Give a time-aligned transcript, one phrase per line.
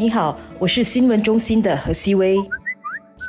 [0.00, 2.36] 你好，我是新闻中心的何希薇。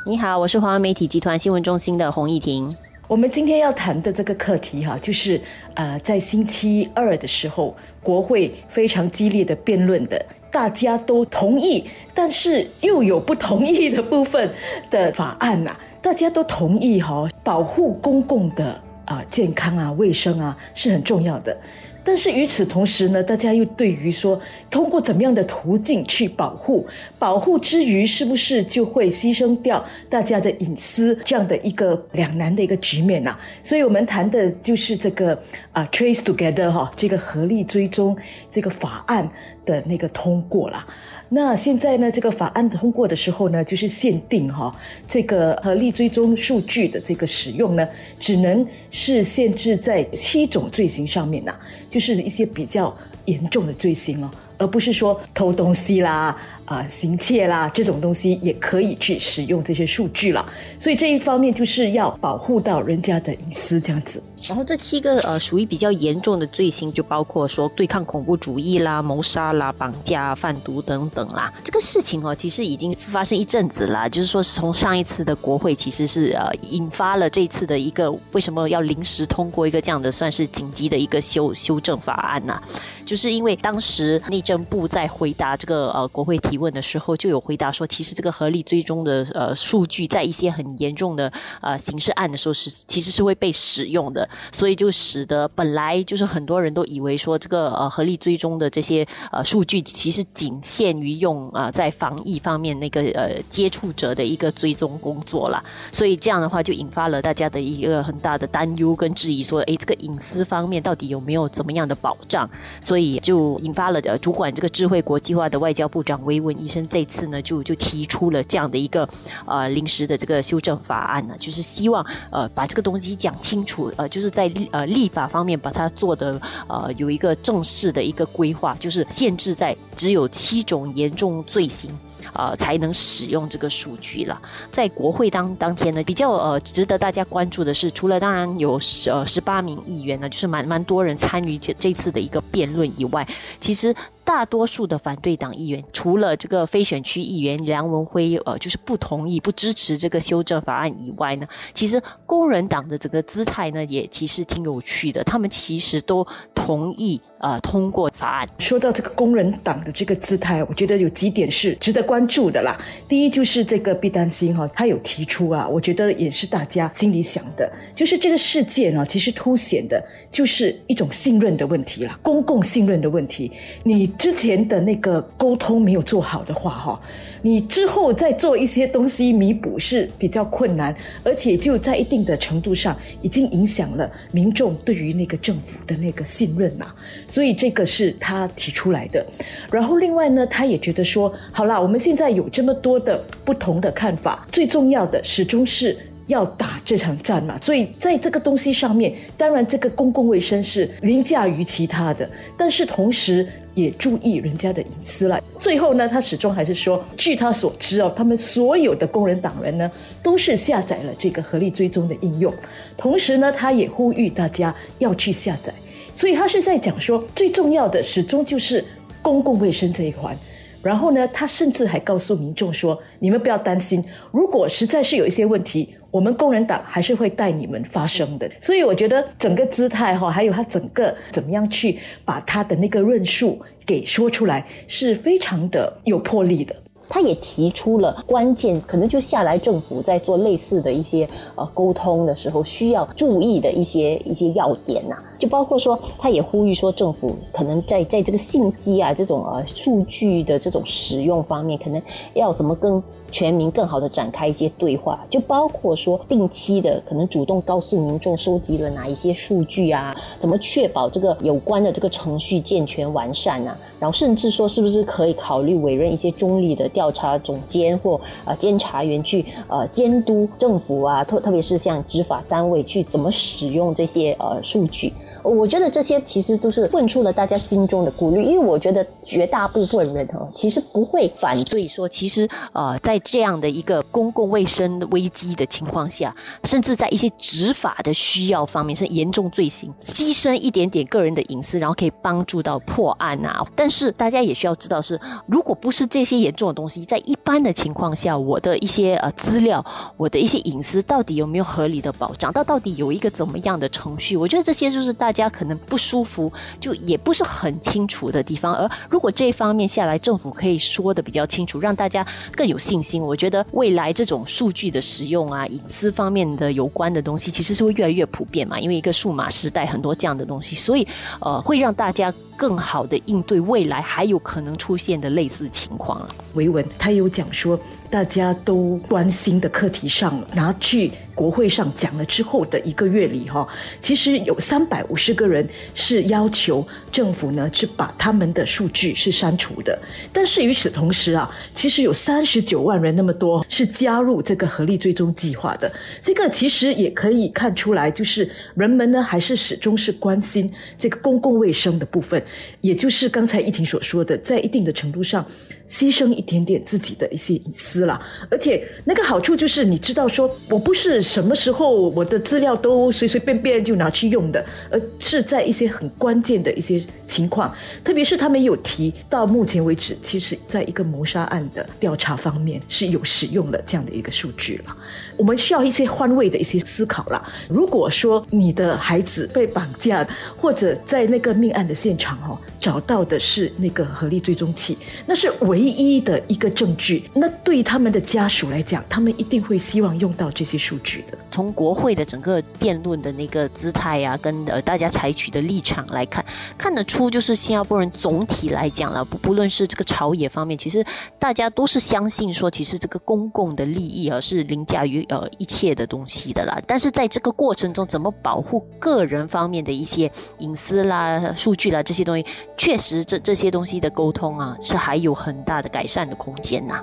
[0.06, 2.72] 你好，我是华为媒体集团新闻中心的洪艺婷。
[3.08, 5.40] 我们今天要谈的这个课题哈，就是
[5.74, 14.48] 呃，在星期二的时候，国会非常激烈的辩论的，大家都同意，但是又有不同意的部分
[14.88, 15.76] 的法案呐。
[16.00, 21.56] 大家都同意哈，保护公共的啊健康啊、卫生啊是很重要的。
[22.04, 24.40] 但是与此同时呢，大家又对于说，
[24.70, 26.86] 通过怎么样的途径去保护，
[27.18, 33.36] 保护之余是不是就会牺牲掉大家的隐私这样的一个两难的一个局面呐？
[33.62, 35.38] 所以我们谈的就是这个
[35.72, 38.16] 啊，trace together 哈，这个合力追踪
[38.50, 39.30] 这个法案
[39.64, 40.86] 的那个通过了。
[41.32, 44.74] 那现在呢，这个法案通过的时候呢，就是限定哈，
[45.06, 51.54] 这个合力追踪数据的这个使用呢，只能是限制在七种罪行上面呐，
[51.88, 52.92] 就是一些比较
[53.26, 54.30] 严重的罪行哦。
[54.58, 56.36] 而不是说偷东西啦、
[56.70, 64.22] 啊行窃啦这种东西也可以去使用这些数据了，所以这一方面就是要保护到人家的隐私这样子。
[64.48, 71.52] 然后这七个呃属于比较严重的罪行，就包括说对抗恐怖主义啦、谋杀啦、绑架、贩毒等等啦。
[71.62, 82.58] 这个事情哦，其实已经发生一阵子了，就是说从上一次的国会其实是呃引发了这次的一个为什么要临时通过一个这样的算是紧急的一个修修正法案呢？
[83.04, 112.48] 就是因为当时内政部在回答这个呃国会提问的时候，就有回答说，其实这个合力追踪的呃数据，在一些很严重的呃刑事案的时候是其实是会被使用的，所以就使得本来就是很多人都以为说这个呃合力追踪的这些呃数据，其实仅限于用啊在防疫方面那个呃接触者的一个追踪工作了，所以这样的话就引发了大家的一个很大的担忧跟质疑，说哎这个隐私方面到底有没有怎么样的保障？
[112.80, 119.08] 所以就引发了呃主管这个智慧国际化的外交部长维文医生这次呢就就提出了这样的一个
[119.46, 131.90] 呃临时的这个修正法案呢，就是希望呃把这个东西讲清楚，呃就是在呃立法方面把它做的呃有一个正式的一个规划，就是限制在只有七种严重罪行
[132.32, 134.40] 呃才能使用这个数据了。
[134.70, 143.26] 在国会当当天呢，比较呃值得大家关注的是，除了当然有十呃十八名议员呢，就是蛮蛮多人参与这这次的一个辩论以外，
[143.60, 143.94] 其实。
[144.30, 155.24] 大多数的反对党议员，除了这个非选区议员梁文辉，呃，就是不同意、不支持这个修正法案以外呢，其实工人党的整个姿态呢，也其实挺有趣的。
[155.24, 156.24] 他们其实都
[156.54, 158.48] 同意呃通过法案。
[158.58, 162.78] 说到这个工人党的这个姿态，我觉得有几点是值得关注的啦。
[163.08, 173.50] 第一就是这个毕丹心哈，他有提出啊，我觉得也是大家心里想的，就是这个事件呢，其实凸显的就是一种信任的问题啦，公共信任的问题。
[173.84, 177.00] 你之前的那个沟通没有做好的话，哈，
[177.42, 186.86] 你之后再做一些东西弥补是比较困难，而且就在一定的程度上已经影响了民众对于那个政府的那个信任呐，
[187.30, 189.24] 所以这个是他提出来的。
[189.72, 195.96] 然后另外呢，他也觉得说，好啦，我们现在有这么多的不同的看法，最重要的始终是。
[196.26, 205.42] 要打这场战嘛，所以在这个东西上面，当然这个公共卫生是凌驾于其他的，但是同时也注意人家的隐私了。
[205.58, 209.90] 最后呢，他始终还是说，据他所知哦，他们所有的工人党人呢，
[210.22, 212.54] 都是下载了这个合力追踪的应用，
[212.96, 215.74] 同时呢，他也呼吁大家要去下载。
[216.20, 218.84] 所以他是在讲说，最重要的始终就是
[219.22, 220.36] 公共卫生这一环。
[220.82, 236.76] 然后呢，他甚至还告诉民众说：“你们不要担心，如果实在是有一些问题，我们工人党还是会带你们发声的。”所以我觉得整个姿态哈，还有他整个怎么样去把他的那个论述给说出来，是非常的有魄力的。
[237.10, 252.00] 他也提出了关键，可能就下来政府在做类似的一些呃沟通的时候需要注意的一些一些要点呐，就包括说，他也呼吁说，政府可能在在这个信息啊这种呃数据的这种使用方面，可能
[252.34, 253.02] 要怎么跟
[253.32, 266.99] 全民更好的展开一些对话，就包括说定期的可能主动告诉民众收集了哪一些数据啊，怎么确保这个有关的这个程序健全完善啊，然后甚至说是不是可以考虑委任一些中立的调。
[267.00, 275.10] 调查总监或呃监察员去呃监督政府啊，特特别是像执法单位去怎么使用这些呃数据。
[275.42, 293.66] 我觉得这些其实都是问出了大家心中的顾虑，因为我觉得绝大部分人哈，其实不会反对说，其实呃，在这样的一个公共卫生危机的情况下，甚至在一些执法的需要方面是严重罪行，牺牲一点点个人的隐私，然后可以帮助到破案啊。
[293.74, 299.82] 但是大家也需要知道是，如果不是这些严重的东西，在一般的情况下，我的一些呃资料，
[300.18, 302.52] 我的一些隐私到底有没有合理的保障？
[302.52, 304.36] 到到底有一个怎么样的程序？
[304.36, 305.30] 我觉得这些就是大。
[305.32, 308.74] 家可能不舒服，就也不是很清楚的地方。
[308.74, 313.22] 而如果这一方面下来，政府可以说的比较清楚，让大家更有信心。
[313.22, 318.80] 我觉得未来这种数据的使用啊，隐私方面的有关的东西，其实是会越来越普遍嘛。
[318.80, 321.06] 因为一个数码时代，很多这样的东西，所以
[321.40, 326.28] 呃，会让大家更好的应对未来还有可能出现的类似情况啊。
[326.54, 326.68] 维
[326.98, 327.78] 他有讲说。
[328.10, 333.66] 大家都关心的课题上，拿去国会上讲了之后的一个月里，哈，
[334.02, 339.98] 其实有三百五十个人是要求政府呢，去把他们的数据是删除的。
[340.34, 345.90] 但是与此同时啊，其实有三十九万人那么多是加入这个合力追踪计划的。
[346.22, 352.44] 这个其实也可以看出来，就是人们呢还是始终是关心这个公共卫生的部分，
[352.82, 355.42] 也就是刚才一婷所说的，在一定的程度上。
[355.90, 367.72] 牺牲一点点自己的一些隐私了，而且那个好处就是，你知道，说我不是什么时候我的资料都随随便便就拿去用的，而是在一些很关键的一些情况，
[368.02, 374.96] 特别是他们有提到，目前为止，其实在一个谋杀案的调查方面是有使用了这样的一个数据了。
[375.36, 377.40] 我们需要一些换位的一些思考了。
[377.68, 380.26] 如果说你的孩子被绑架，
[380.56, 385.80] 或者在那个命案的现场哦，找到的是那个合力追踪器，那是唯。
[385.90, 391.09] 一的一个证据，那对他们的家属来讲，他们一定会希望用到这些数据
[391.50, 396.44] 从国会的整个辩论的那个姿态呀，跟呃大家采取的立场来看，
[396.76, 401.04] 看得出就是新加坡人总体来讲了，不不论是这个朝野方面，其实
[401.38, 406.76] 大家都是相信说，其实这个公共的利益啊是凌驾于呃一切的东西的啦。
[406.86, 412.44] 但是在这个过程中，怎么保护个人方面的一些隐私啦、数据啦这些东西，
[412.76, 415.60] 确实这这些东西的沟通啊，是还有很。
[415.62, 417.00] 大的改善的空间呐。